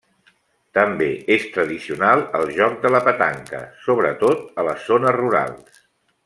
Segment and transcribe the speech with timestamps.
[0.77, 5.79] També és tradicional el joc de la petanca, sobretot a les zones rurals.